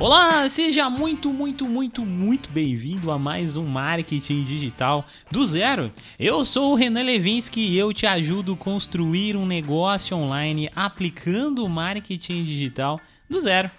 [0.00, 5.92] Olá, seja muito, muito, muito, muito bem-vindo a mais um Marketing Digital do Zero.
[6.18, 11.62] Eu sou o Renan Levinsky e eu te ajudo a construir um negócio online aplicando
[11.62, 12.98] o marketing digital
[13.28, 13.70] do zero.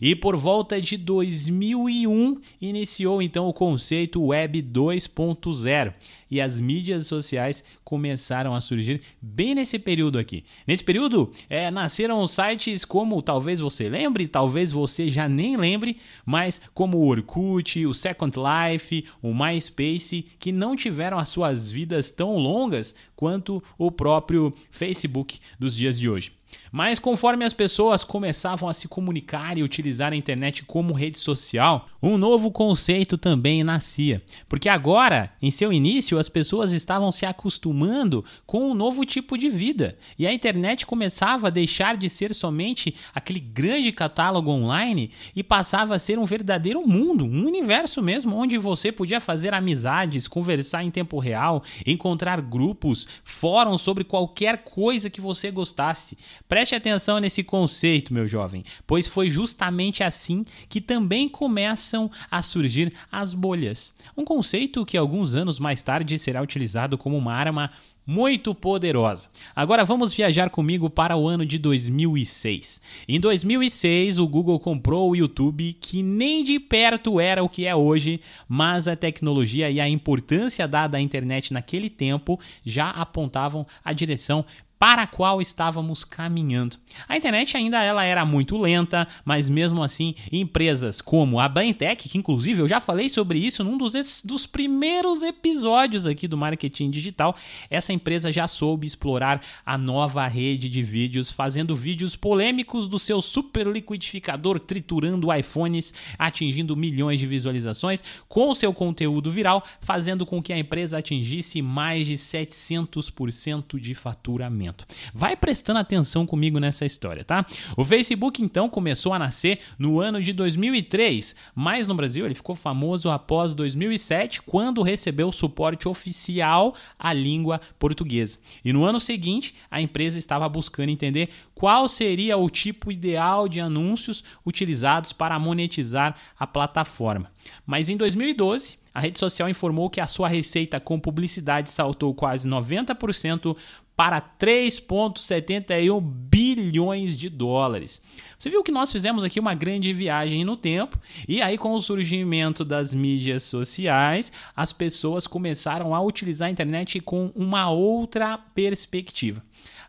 [0.00, 5.94] E por volta de 2001 iniciou então o conceito Web 2.0
[6.30, 10.44] e as mídias sociais começaram a surgir bem nesse período aqui.
[10.66, 16.58] Nesse período é, nasceram sites como talvez você lembre, talvez você já nem lembre, mas
[16.72, 22.38] como o Orkut, o Second Life, o MySpace, que não tiveram as suas vidas tão
[22.38, 26.32] longas quanto o próprio Facebook dos dias de hoje.
[26.70, 31.88] Mas conforme as pessoas começavam a se comunicar e utilizar a internet como rede social,
[32.02, 34.22] um novo conceito também nascia.
[34.48, 39.48] Porque agora, em seu início, as pessoas estavam se acostumando com um novo tipo de
[39.48, 45.42] vida e a internet começava a deixar de ser somente aquele grande catálogo online e
[45.42, 50.82] passava a ser um verdadeiro mundo, um universo mesmo, onde você podia fazer amizades, conversar
[50.82, 56.16] em tempo real, encontrar grupos, fóruns sobre qualquer coisa que você gostasse.
[56.48, 62.92] Preste atenção nesse conceito, meu jovem, pois foi justamente assim que também começam a surgir
[63.10, 63.94] as bolhas.
[64.16, 67.70] Um conceito que alguns anos mais tarde será utilizado como uma arma
[68.06, 69.30] muito poderosa.
[69.54, 72.80] Agora vamos viajar comigo para o ano de 2006.
[73.08, 77.74] Em 2006, o Google comprou o YouTube, que nem de perto era o que é
[77.74, 83.92] hoje, mas a tecnologia e a importância dada à internet naquele tempo já apontavam a
[83.92, 84.44] direção
[84.82, 86.76] para a qual estávamos caminhando.
[87.08, 92.18] A internet ainda ela era muito lenta, mas mesmo assim, empresas como a Baintech, que
[92.18, 93.92] inclusive eu já falei sobre isso num dos,
[94.24, 97.36] dos primeiros episódios aqui do marketing digital,
[97.70, 103.20] essa empresa já soube explorar a nova rede de vídeos, fazendo vídeos polêmicos do seu
[103.20, 110.52] super liquidificador triturando iPhones, atingindo milhões de visualizações, com seu conteúdo viral, fazendo com que
[110.52, 114.71] a empresa atingisse mais de 700% de faturamento.
[115.14, 117.46] Vai prestando atenção comigo nessa história, tá?
[117.76, 122.54] O Facebook então começou a nascer no ano de 2003, mas no Brasil ele ficou
[122.54, 128.38] famoso após 2007, quando recebeu suporte oficial à língua portuguesa.
[128.64, 133.60] E no ano seguinte, a empresa estava buscando entender qual seria o tipo ideal de
[133.60, 137.30] anúncios utilizados para monetizar a plataforma.
[137.66, 142.48] Mas em 2012, a rede social informou que a sua receita com publicidade saltou quase
[142.48, 143.56] 90%
[143.96, 148.00] para 3,71 bilhões de dólares.
[148.38, 150.98] Você viu que nós fizemos aqui uma grande viagem no tempo,
[151.28, 157.00] e aí, com o surgimento das mídias sociais, as pessoas começaram a utilizar a internet
[157.00, 159.42] com uma outra perspectiva.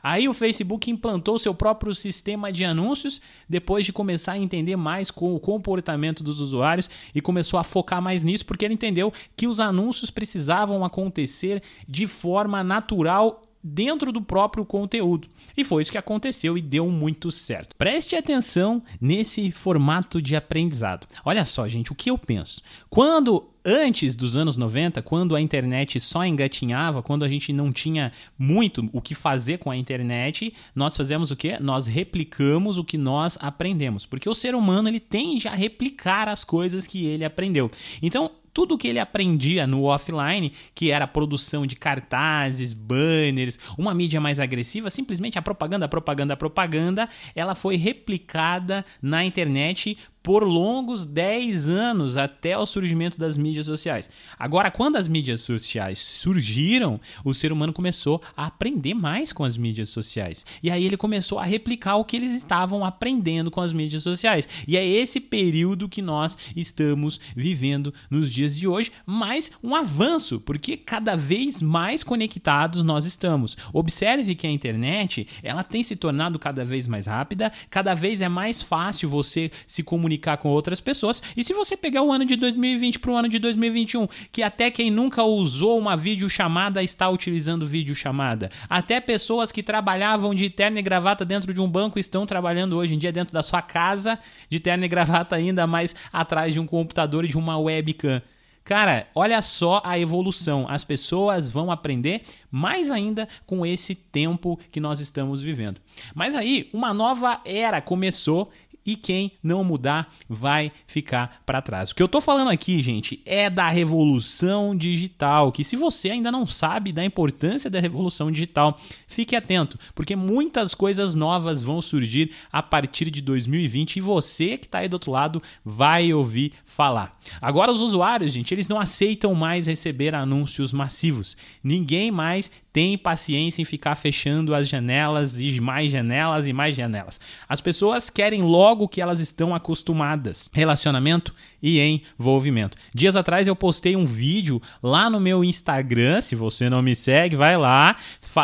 [0.03, 5.09] Aí o Facebook implantou seu próprio sistema de anúncios depois de começar a entender mais
[5.09, 9.47] com o comportamento dos usuários e começou a focar mais nisso porque ele entendeu que
[9.47, 15.29] os anúncios precisavam acontecer de forma natural dentro do próprio conteúdo.
[15.55, 17.75] E foi isso que aconteceu e deu muito certo.
[17.75, 21.07] Preste atenção nesse formato de aprendizado.
[21.23, 22.61] Olha só, gente, o que eu penso.
[22.89, 28.11] Quando antes dos anos 90, quando a internet só engatinhava, quando a gente não tinha
[28.37, 31.57] muito o que fazer com a internet, nós fazemos o quê?
[31.59, 36.43] Nós replicamos o que nós aprendemos, porque o ser humano ele tende a replicar as
[36.43, 37.71] coisas que ele aprendeu.
[38.01, 44.21] Então, tudo que ele aprendia no offline, que era produção de cartazes, banners, uma mídia
[44.21, 50.45] mais agressiva, simplesmente a propaganda, a propaganda, a propaganda, ela foi replicada na internet por
[50.45, 54.09] longos 10 anos até o surgimento das mídias sociais.
[54.39, 59.57] Agora, quando as mídias sociais surgiram, o ser humano começou a aprender mais com as
[59.57, 60.45] mídias sociais.
[60.63, 64.47] E aí ele começou a replicar o que eles estavam aprendendo com as mídias sociais.
[64.65, 70.39] E é esse período que nós estamos vivendo nos dias de hoje, mais um avanço,
[70.39, 73.57] porque cada vez mais conectados nós estamos.
[73.73, 78.29] Observe que a internet, ela tem se tornado cada vez mais rápida, cada vez é
[78.29, 81.21] mais fácil você se comunicar comunicar com outras pessoas.
[81.35, 84.69] E se você pegar o ano de 2020 para o ano de 2021, que até
[84.69, 90.81] quem nunca usou uma videochamada está utilizando videochamada, até pessoas que trabalhavam de terno e
[90.81, 94.59] gravata dentro de um banco estão trabalhando hoje em dia dentro da sua casa de
[94.59, 98.21] terno e gravata ainda mais atrás de um computador e de uma webcam.
[98.63, 100.65] Cara, olha só a evolução.
[100.69, 105.81] As pessoas vão aprender mais ainda com esse tempo que nós estamos vivendo.
[106.15, 108.49] Mas aí, uma nova era começou
[108.85, 111.91] e quem não mudar vai ficar para trás.
[111.91, 116.31] O que eu tô falando aqui, gente, é da revolução digital, que se você ainda
[116.31, 122.31] não sabe da importância da revolução digital, fique atento, porque muitas coisas novas vão surgir
[122.51, 127.19] a partir de 2020 e você que está aí do outro lado vai ouvir falar.
[127.41, 131.37] Agora os usuários, gente, eles não aceitam mais receber anúncios massivos.
[131.63, 137.19] Ninguém mais tem paciência em ficar fechando as janelas e mais janelas e mais janelas.
[137.47, 141.79] As pessoas querem logo que elas estão acostumadas: relacionamento e
[142.19, 142.75] envolvimento.
[142.93, 146.19] Dias atrás eu postei um vídeo lá no meu Instagram.
[146.19, 147.95] Se você não me segue, vai lá.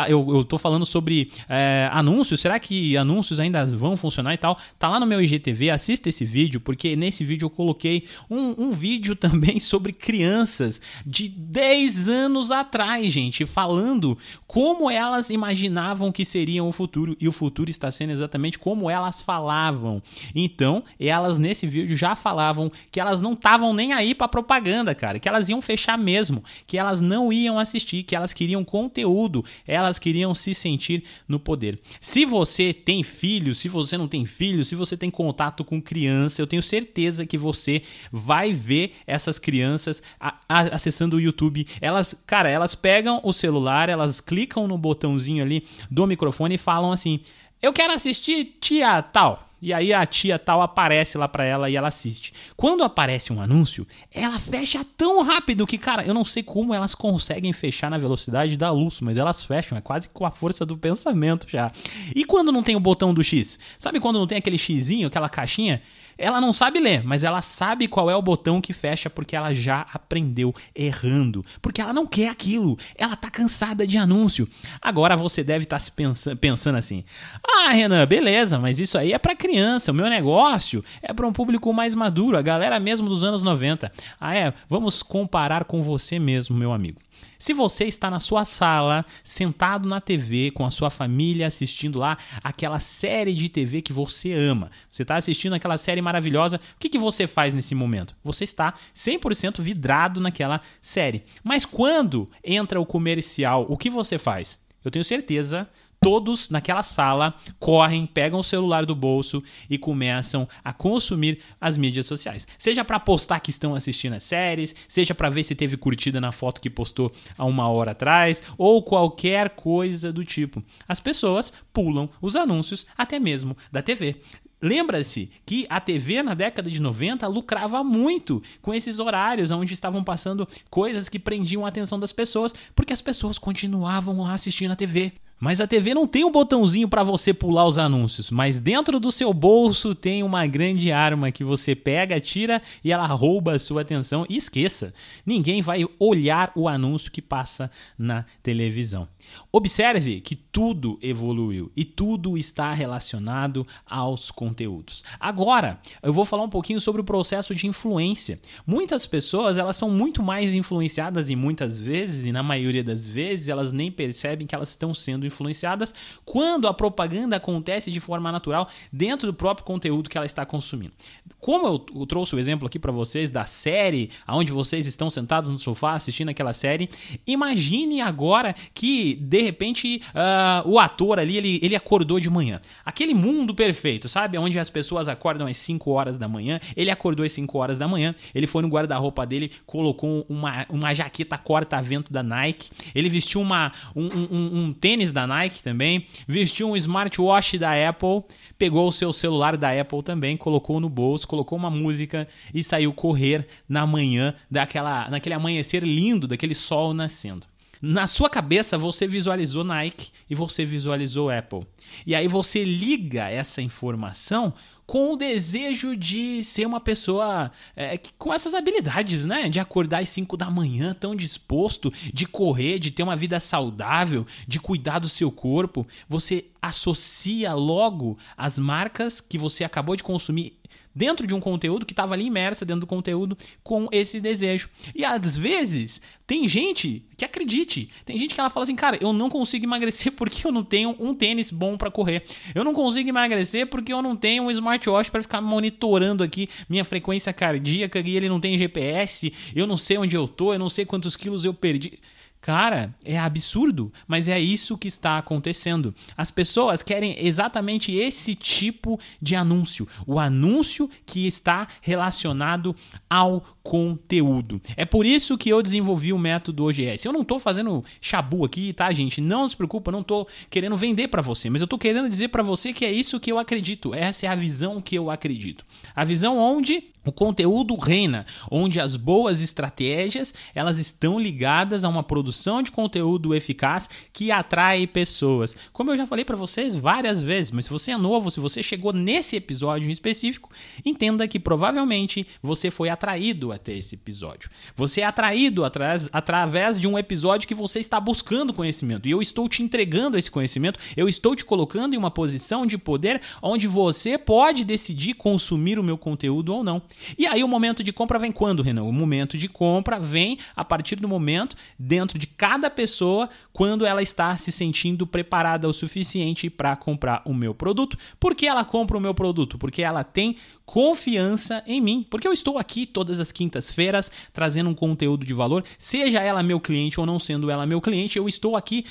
[0.08, 2.40] Eu, eu tô falando sobre é, anúncios.
[2.40, 4.56] Será que anúncios ainda vão funcionar e tal?
[4.78, 5.70] Tá lá no meu IGTV.
[5.70, 11.28] Assista esse vídeo, porque nesse vídeo eu coloquei um, um vídeo também sobre crianças de
[11.28, 17.70] 10 anos atrás, gente, falando como elas imaginavam que seria o futuro e o futuro
[17.70, 20.02] está sendo exatamente como elas falavam.
[20.34, 25.18] Então, elas nesse vídeo já falavam que elas não estavam nem aí para propaganda, cara,
[25.18, 29.98] que elas iam fechar mesmo, que elas não iam assistir, que elas queriam conteúdo, elas
[29.98, 31.80] queriam se sentir no poder.
[32.00, 36.40] Se você tem filhos, se você não tem filhos, se você tem contato com criança,
[36.40, 40.02] eu tenho certeza que você vai ver essas crianças
[40.48, 41.66] acessando o YouTube.
[41.80, 46.58] Elas, cara, elas pegam o celular, elas elas clicam no botãozinho ali do microfone e
[46.58, 47.20] falam assim:
[47.62, 49.46] Eu quero assistir tia tal.
[49.62, 52.32] E aí a tia tal aparece lá para ela e ela assiste.
[52.56, 56.94] Quando aparece um anúncio, ela fecha tão rápido que, cara, eu não sei como elas
[56.94, 60.78] conseguem fechar na velocidade da luz, mas elas fecham, é quase com a força do
[60.78, 61.70] pensamento já.
[62.16, 63.58] E quando não tem o botão do X?
[63.78, 65.82] Sabe quando não tem aquele xizinho, aquela caixinha?
[66.20, 69.54] Ela não sabe ler, mas ela sabe qual é o botão que fecha porque ela
[69.54, 71.42] já aprendeu errando.
[71.62, 72.76] Porque ela não quer aquilo.
[72.94, 74.46] Ela tá cansada de anúncio.
[74.82, 77.04] Agora você deve estar tá se pensando, pensando assim:
[77.42, 79.92] "Ah, Renan, beleza, mas isso aí é para criança.
[79.92, 83.90] O meu negócio é para um público mais maduro, a galera mesmo dos anos 90".
[84.20, 87.00] Ah, é, vamos comparar com você mesmo, meu amigo.
[87.38, 92.18] Se você está na sua sala, sentado na TV com a sua família assistindo lá
[92.42, 96.88] aquela série de TV que você ama, você está assistindo aquela série maravilhosa, o que,
[96.88, 98.14] que você faz nesse momento?
[98.22, 101.24] Você está 100% vidrado naquela série.
[101.42, 104.58] Mas quando entra o comercial, o que você faz?
[104.84, 105.68] Eu tenho certeza
[106.00, 112.06] todos naquela sala correm, pegam o celular do bolso e começam a consumir as mídias
[112.06, 112.48] sociais.
[112.58, 116.32] Seja para postar que estão assistindo as séries, seja para ver se teve curtida na
[116.32, 120.62] foto que postou há uma hora atrás, ou qualquer coisa do tipo.
[120.88, 124.16] As pessoas pulam os anúncios até mesmo da TV.
[124.62, 130.04] Lembra-se que a TV na década de 90 lucrava muito com esses horários onde estavam
[130.04, 134.76] passando coisas que prendiam a atenção das pessoas, porque as pessoas continuavam lá assistindo a
[134.76, 135.14] TV.
[135.40, 139.10] Mas a TV não tem um botãozinho para você pular os anúncios, mas dentro do
[139.10, 143.80] seu bolso tem uma grande arma que você pega, tira e ela rouba a sua
[143.80, 144.26] atenção.
[144.28, 144.92] E esqueça,
[145.24, 149.08] ninguém vai olhar o anúncio que passa na televisão.
[149.50, 155.02] Observe que tudo evoluiu e tudo está relacionado aos conteúdos.
[155.18, 158.38] Agora, eu vou falar um pouquinho sobre o processo de influência.
[158.66, 163.48] Muitas pessoas, elas são muito mais influenciadas e muitas vezes, e na maioria das vezes,
[163.48, 165.94] elas nem percebem que elas estão sendo influenciadas
[166.24, 170.92] quando a propaganda acontece de forma natural dentro do próprio conteúdo que ela está consumindo.
[171.38, 175.48] Como eu, eu trouxe o exemplo aqui para vocês da série, onde vocês estão sentados
[175.48, 176.90] no sofá assistindo aquela série,
[177.26, 182.60] imagine agora que de repente uh, o ator ali ele, ele acordou de manhã.
[182.84, 184.36] Aquele mundo perfeito, sabe?
[184.36, 186.60] Onde as pessoas acordam às 5 horas da manhã.
[186.76, 190.94] Ele acordou às 5 horas da manhã, ele foi no guarda-roupa dele, colocou uma, uma
[190.94, 196.06] jaqueta corta-vento da Nike, ele vestiu uma, um, um, um tênis da da Nike também,
[196.26, 198.24] vestiu um smartwatch da Apple,
[198.58, 202.92] pegou o seu celular da Apple também, colocou no bolso, colocou uma música e saiu
[202.92, 207.46] correr na manhã daquela, naquele amanhecer lindo, daquele sol nascendo.
[207.82, 211.66] Na sua cabeça você visualizou Nike e você visualizou Apple.
[212.06, 214.52] E aí você liga essa informação
[214.90, 219.48] com o desejo de ser uma pessoa é, com essas habilidades, né?
[219.48, 224.26] De acordar às 5 da manhã tão disposto, de correr, de ter uma vida saudável,
[224.48, 225.86] de cuidar do seu corpo.
[226.08, 230.59] Você associa logo as marcas que você acabou de consumir
[230.94, 234.68] dentro de um conteúdo que estava ali imersa dentro do conteúdo com esse desejo.
[234.94, 239.12] E às vezes tem gente que acredite, tem gente que ela fala assim, cara, eu
[239.12, 242.24] não consigo emagrecer porque eu não tenho um tênis bom para correr.
[242.54, 246.84] Eu não consigo emagrecer porque eu não tenho um smartwatch para ficar monitorando aqui minha
[246.84, 250.68] frequência cardíaca e ele não tem GPS, eu não sei onde eu tô, eu não
[250.68, 251.98] sei quantos quilos eu perdi.
[252.40, 255.94] Cara, é absurdo, mas é isso que está acontecendo.
[256.16, 262.74] As pessoas querem exatamente esse tipo de anúncio, o anúncio que está relacionado
[263.10, 264.60] ao conteúdo.
[264.74, 267.04] É por isso que eu desenvolvi o método OGS.
[267.04, 269.20] Eu não estou fazendo chabu aqui, tá, gente?
[269.20, 272.42] Não se preocupa, não estou querendo vender para você, mas eu estou querendo dizer para
[272.42, 273.94] você que é isso que eu acredito.
[273.94, 275.64] Essa é a visão que eu acredito.
[275.94, 282.02] A visão onde o conteúdo reina, onde as boas estratégias, elas estão ligadas a uma
[282.02, 285.56] produção de conteúdo eficaz que atrai pessoas.
[285.72, 288.62] Como eu já falei para vocês várias vezes, mas se você é novo, se você
[288.62, 290.50] chegou nesse episódio em específico,
[290.84, 294.50] entenda que provavelmente você foi atraído até esse episódio.
[294.76, 299.08] Você é atraído atras, através de um episódio que você está buscando conhecimento.
[299.08, 302.76] E eu estou te entregando esse conhecimento, eu estou te colocando em uma posição de
[302.76, 306.82] poder onde você pode decidir consumir o meu conteúdo ou não.
[307.18, 308.82] E aí o momento de compra vem quando, Renan?
[308.82, 314.02] O momento de compra vem a partir do momento, dentro de cada pessoa, quando ela
[314.02, 317.98] está se sentindo preparada o suficiente para comprar o meu produto.
[318.18, 319.58] Por que ela compra o meu produto?
[319.58, 320.36] Porque ela tem
[320.70, 325.64] confiança em mim, porque eu estou aqui todas as quintas-feiras trazendo um conteúdo de valor,
[325.76, 328.84] seja ela meu cliente ou não sendo ela meu cliente, eu estou aqui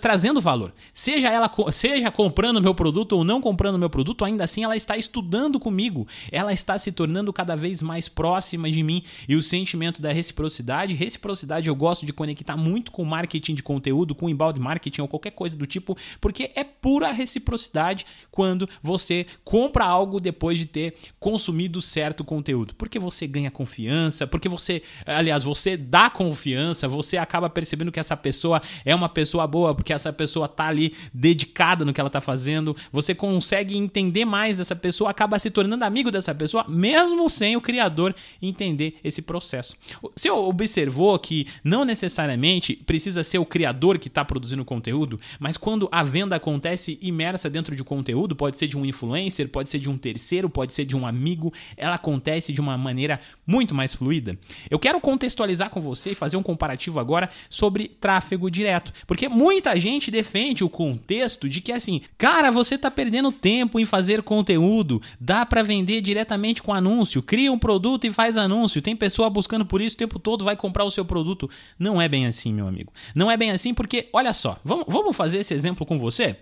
[0.00, 0.72] trazendo valor.
[0.94, 4.96] Seja ela seja comprando meu produto ou não comprando meu produto, ainda assim ela está
[4.96, 10.00] estudando comigo, ela está se tornando cada vez mais próxima de mim e o sentimento
[10.00, 15.02] da reciprocidade, reciprocidade eu gosto de conectar muito com marketing de conteúdo, com inbound marketing
[15.02, 20.64] ou qualquer coisa do tipo, porque é pura reciprocidade quando você compra algo depois de
[20.64, 22.74] ter consumido certo conteúdo.
[22.74, 28.16] Porque você ganha confiança, porque você, aliás, você dá confiança, você acaba percebendo que essa
[28.16, 32.20] pessoa é uma pessoa boa, porque essa pessoa tá ali dedicada no que ela tá
[32.20, 37.56] fazendo, você consegue entender mais dessa pessoa, acaba se tornando amigo dessa pessoa, mesmo sem
[37.56, 39.76] o criador entender esse processo.
[40.14, 45.88] Você observou que não necessariamente precisa ser o criador que está produzindo conteúdo, mas quando
[45.90, 49.90] a venda acontece imersa dentro de conteúdo, pode ser de um influencer, pode ser de
[49.90, 54.38] um terceiro, pode ser de um amigo, ela acontece de uma maneira muito mais fluida.
[54.70, 59.78] Eu quero contextualizar com você e fazer um comparativo agora sobre tráfego direto, porque muita
[59.78, 65.02] gente defende o contexto de que assim, cara, você está perdendo tempo em fazer conteúdo,
[65.20, 69.64] dá para vender diretamente com anúncio, cria um produto e faz anúncio, tem pessoa buscando
[69.64, 71.50] por isso o tempo todo, vai comprar o seu produto.
[71.78, 72.92] Não é bem assim, meu amigo.
[73.14, 76.36] Não é bem assim porque, olha só, vamos, vamos fazer esse exemplo com você?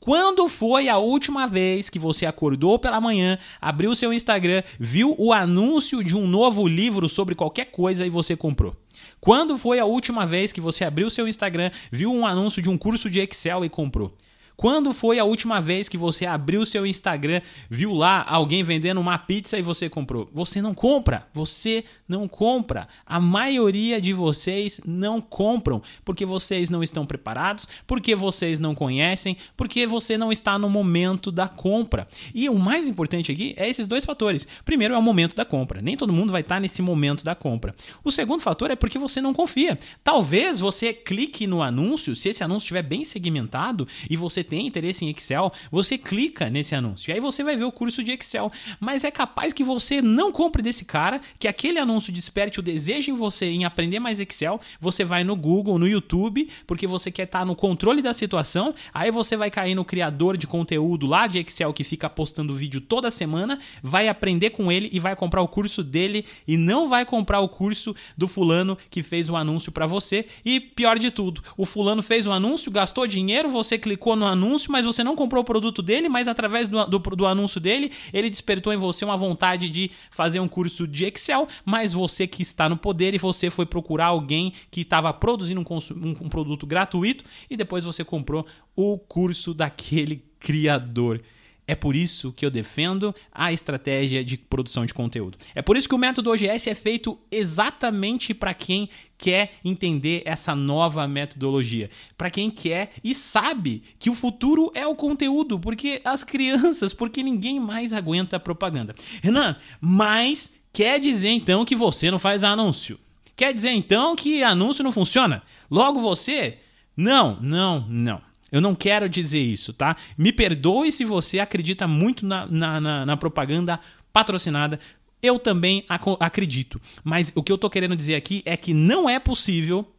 [0.00, 5.32] Quando foi a última vez que você acordou pela manhã, abriu seu Instagram, viu o
[5.32, 8.76] anúncio de um novo livro sobre qualquer coisa e você comprou?
[9.20, 12.78] Quando foi a última vez que você abriu seu Instagram, viu um anúncio de um
[12.78, 14.14] curso de Excel e comprou?
[14.60, 17.40] Quando foi a última vez que você abriu seu Instagram,
[17.70, 20.28] viu lá alguém vendendo uma pizza e você comprou?
[20.34, 22.88] Você não compra, você não compra.
[23.06, 29.36] A maioria de vocês não compram porque vocês não estão preparados, porque vocês não conhecem,
[29.56, 32.08] porque você não está no momento da compra.
[32.34, 34.48] E o mais importante aqui é esses dois fatores.
[34.64, 35.80] Primeiro é o momento da compra.
[35.80, 37.76] Nem todo mundo vai estar nesse momento da compra.
[38.02, 39.78] O segundo fator é porque você não confia.
[40.02, 45.04] Talvez você clique no anúncio, se esse anúncio estiver bem segmentado e você tem interesse
[45.04, 47.10] em Excel, você clica nesse anúncio.
[47.10, 48.50] E aí você vai ver o curso de Excel.
[48.80, 53.10] Mas é capaz que você não compre desse cara, que aquele anúncio desperte o desejo
[53.10, 54.60] em você em aprender mais Excel.
[54.80, 58.74] Você vai no Google, no YouTube, porque você quer estar no controle da situação.
[58.92, 62.80] Aí você vai cair no criador de conteúdo lá de Excel que fica postando vídeo
[62.80, 67.04] toda semana, vai aprender com ele e vai comprar o curso dele e não vai
[67.04, 70.26] comprar o curso do fulano que fez o anúncio para você.
[70.44, 74.37] E pior de tudo, o fulano fez o anúncio, gastou dinheiro, você clicou no anúncio
[74.38, 77.92] anúncio, mas você não comprou o produto dele, mas através do, do, do anúncio dele,
[78.12, 82.42] ele despertou em você uma vontade de fazer um curso de Excel, mas você que
[82.42, 86.66] está no poder e você foi procurar alguém que estava produzindo um, um, um produto
[86.66, 88.46] gratuito e depois você comprou
[88.76, 91.20] o curso daquele criador.
[91.68, 95.36] É por isso que eu defendo a estratégia de produção de conteúdo.
[95.54, 100.54] É por isso que o método OGS é feito exatamente para quem quer entender essa
[100.54, 106.24] nova metodologia, para quem quer e sabe que o futuro é o conteúdo, porque as
[106.24, 108.94] crianças, porque ninguém mais aguenta propaganda.
[109.22, 112.98] Renan, mas quer dizer então que você não faz anúncio?
[113.36, 115.42] Quer dizer então que anúncio não funciona?
[115.70, 116.60] Logo você?
[116.96, 118.27] Não, não, não.
[118.50, 119.96] Eu não quero dizer isso, tá?
[120.16, 123.78] Me perdoe se você acredita muito na, na, na, na propaganda
[124.12, 124.80] patrocinada.
[125.22, 126.80] Eu também acredito.
[127.02, 129.92] Mas o que eu tô querendo dizer aqui é que não é possível.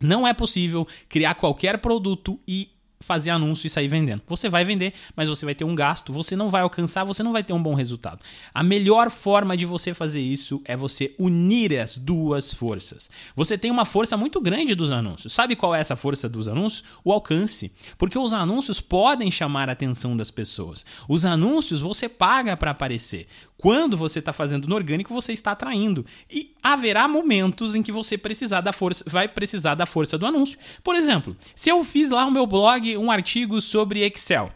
[0.00, 2.68] Não é possível criar qualquer produto e
[3.00, 4.22] fazer anúncio e sair vendendo.
[4.26, 7.32] Você vai vender, mas você vai ter um gasto, você não vai alcançar, você não
[7.32, 8.20] vai ter um bom resultado.
[8.52, 13.10] A melhor forma de você fazer isso é você unir as duas forças.
[13.36, 15.32] Você tem uma força muito grande dos anúncios.
[15.32, 16.84] Sabe qual é essa força dos anúncios?
[17.04, 17.72] O alcance.
[17.98, 20.84] Porque os anúncios podem chamar a atenção das pessoas.
[21.08, 23.26] Os anúncios você paga para aparecer.
[23.56, 26.04] Quando você está fazendo no orgânico, você está atraindo.
[26.30, 30.58] E haverá momentos em que você precisar da força, vai precisar da força do anúncio.
[30.82, 34.50] Por exemplo, se eu fiz lá no meu blog um artigo sobre Excel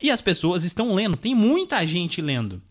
[0.00, 2.62] e as pessoas estão lendo, tem muita gente lendo.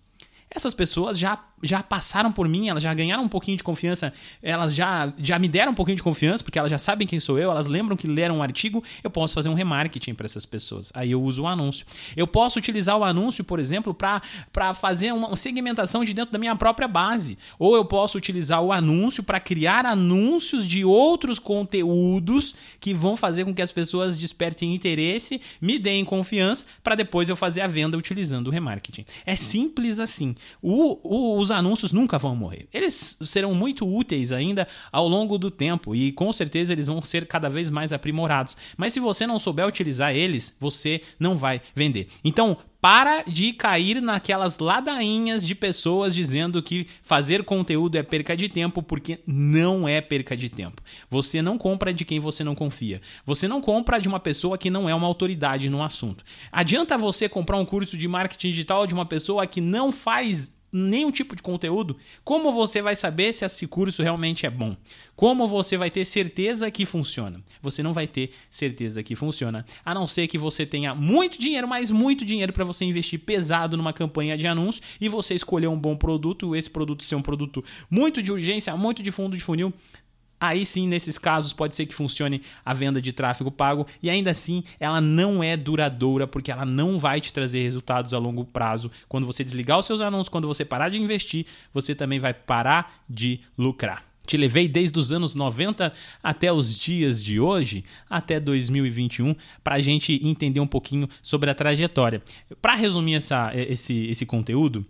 [0.49, 4.73] Essas pessoas já já passaram por mim, elas já ganharam um pouquinho de confiança, elas
[4.73, 7.49] já, já me deram um pouquinho de confiança, porque elas já sabem quem sou eu,
[7.49, 10.91] elas lembram que leram um artigo, eu posso fazer um remarketing para essas pessoas.
[10.93, 11.85] Aí eu uso o anúncio.
[12.15, 16.55] Eu posso utilizar o anúncio, por exemplo, para fazer uma segmentação de dentro da minha
[16.55, 17.37] própria base.
[17.57, 23.45] Ou eu posso utilizar o anúncio para criar anúncios de outros conteúdos que vão fazer
[23.45, 27.97] com que as pessoas despertem interesse, me deem confiança, para depois eu fazer a venda
[27.97, 29.05] utilizando o remarketing.
[29.25, 30.35] É simples assim.
[30.61, 32.67] O, o, os anúncios nunca vão morrer.
[32.73, 37.27] Eles serão muito úteis ainda ao longo do tempo e com certeza eles vão ser
[37.27, 38.57] cada vez mais aprimorados.
[38.75, 42.09] Mas se você não souber utilizar eles, você não vai vender.
[42.23, 48.47] Então, para de cair naquelas ladainhas de pessoas dizendo que fazer conteúdo é perca de
[48.47, 50.83] tempo, porque não é perca de tempo.
[51.09, 53.01] Você não compra de quem você não confia.
[53.25, 56.23] Você não compra de uma pessoa que não é uma autoridade no assunto.
[56.51, 61.11] Adianta você comprar um curso de marketing digital de uma pessoa que não faz nenhum
[61.11, 64.75] tipo de conteúdo, como você vai saber se esse curso realmente é bom?
[65.15, 67.41] Como você vai ter certeza que funciona?
[67.61, 71.67] Você não vai ter certeza que funciona, a não ser que você tenha muito dinheiro,
[71.67, 75.79] mas muito dinheiro para você investir pesado numa campanha de anúncio e você escolher um
[75.79, 79.73] bom produto, esse produto ser um produto muito de urgência, muito de fundo de funil,
[80.39, 84.31] Aí sim, nesses casos, pode ser que funcione a venda de tráfego pago e ainda
[84.31, 88.91] assim ela não é duradoura porque ela não vai te trazer resultados a longo prazo.
[89.07, 93.03] Quando você desligar os seus anúncios, quando você parar de investir, você também vai parar
[93.09, 94.03] de lucrar.
[94.25, 99.81] Te levei desde os anos 90 até os dias de hoje, até 2021, para a
[99.81, 102.21] gente entender um pouquinho sobre a trajetória.
[102.61, 104.83] Para resumir essa, esse, esse conteúdo,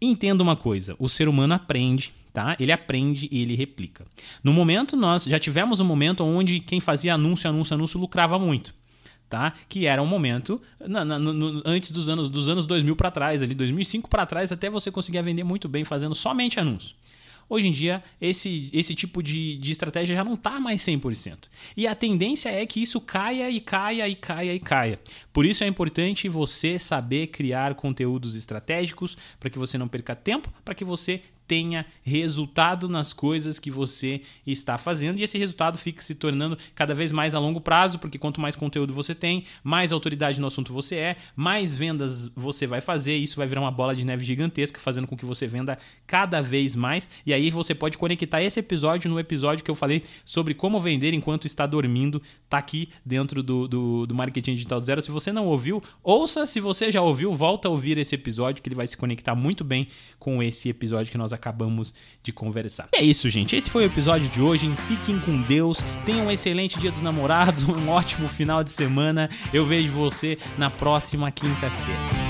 [0.00, 2.56] entenda uma coisa: o ser humano aprende, tá?
[2.58, 4.04] Ele aprende e ele replica.
[4.42, 8.74] No momento, nós já tivemos um momento onde quem fazia anúncio, anúncio, anúncio lucrava muito.
[9.28, 9.52] Tá?
[9.68, 13.42] Que era um momento na, na, no, antes dos anos dos anos 2000 para trás,
[13.42, 16.96] ali 2005 para trás, até você conseguia vender muito bem fazendo somente anúncio.
[17.48, 21.44] Hoje em dia, esse, esse tipo de, de estratégia já não está mais 100%.
[21.76, 25.00] E a tendência é que isso caia e caia e caia e caia.
[25.32, 30.52] Por isso é importante você saber criar conteúdos estratégicos para que você não perca tempo,
[30.64, 36.04] para que você tenha resultado nas coisas que você está fazendo e esse resultado fique
[36.04, 39.90] se tornando cada vez mais a longo prazo, porque quanto mais conteúdo você tem, mais
[39.90, 43.70] autoridade no assunto você é, mais vendas você vai fazer, e isso vai virar uma
[43.70, 47.08] bola de neve gigantesca, fazendo com que você venda cada vez mais.
[47.24, 51.14] E aí você pode conectar esse episódio no episódio que eu falei sobre como vender
[51.14, 55.00] enquanto está dormindo, tá aqui dentro do, do, do Marketing Digital Zero.
[55.00, 58.68] Se você não ouviu, ouça, se você já ouviu, volta a ouvir esse episódio que
[58.68, 59.88] ele vai se conectar muito bem
[60.28, 62.88] com esse episódio que nós acabamos de conversar.
[62.92, 63.56] É isso, gente.
[63.56, 64.70] Esse foi o episódio de hoje.
[64.86, 65.78] Fiquem com Deus.
[66.04, 69.30] Tenham um excelente dia dos namorados, um ótimo final de semana.
[69.54, 72.27] Eu vejo você na próxima quinta-feira.